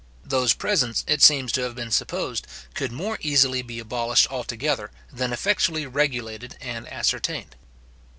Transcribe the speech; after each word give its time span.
Those 0.25 0.55
presents, 0.55 1.03
it 1.07 1.21
seems 1.21 1.51
to 1.51 1.61
have 1.61 1.75
been 1.75 1.91
supposed, 1.91 2.47
could 2.73 2.91
more 2.91 3.19
easily 3.21 3.61
be 3.61 3.77
abolished 3.77 4.25
altogether, 4.31 4.89
than 5.13 5.31
effectually 5.31 5.85
regulated 5.85 6.57
and 6.59 6.91
ascertained. 6.91 7.55